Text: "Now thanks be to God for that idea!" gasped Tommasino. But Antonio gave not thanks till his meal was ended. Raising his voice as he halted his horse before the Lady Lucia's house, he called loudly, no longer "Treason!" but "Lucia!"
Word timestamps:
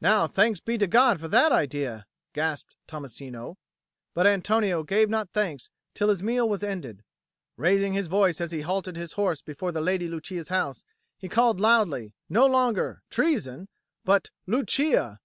"Now 0.00 0.26
thanks 0.26 0.58
be 0.58 0.76
to 0.78 0.88
God 0.88 1.20
for 1.20 1.28
that 1.28 1.52
idea!" 1.52 2.04
gasped 2.32 2.74
Tommasino. 2.88 3.54
But 4.14 4.26
Antonio 4.26 4.82
gave 4.82 5.08
not 5.08 5.30
thanks 5.30 5.70
till 5.94 6.08
his 6.08 6.24
meal 6.24 6.48
was 6.48 6.64
ended. 6.64 7.04
Raising 7.56 7.92
his 7.92 8.08
voice 8.08 8.40
as 8.40 8.50
he 8.50 8.62
halted 8.62 8.96
his 8.96 9.12
horse 9.12 9.42
before 9.42 9.70
the 9.70 9.80
Lady 9.80 10.08
Lucia's 10.08 10.48
house, 10.48 10.84
he 11.18 11.28
called 11.28 11.60
loudly, 11.60 12.16
no 12.28 12.46
longer 12.46 13.02
"Treason!" 13.10 13.68
but 14.04 14.32
"Lucia!" 14.44 15.20